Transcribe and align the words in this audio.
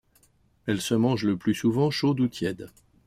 Elle 0.65 0.81
se 0.81 0.95
mange 0.95 1.25
le 1.25 1.37
plus 1.37 1.53
souvent 1.53 1.91
chaude 1.91 2.21
ou 2.21 2.27
tiède. 2.27 2.71